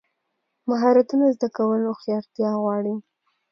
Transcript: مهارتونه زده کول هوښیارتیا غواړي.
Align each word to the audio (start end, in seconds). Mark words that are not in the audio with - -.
مهارتونه 0.69 1.25
زده 1.35 1.47
کول 1.57 1.81
هوښیارتیا 1.87 2.51
غواړي. 2.61 2.95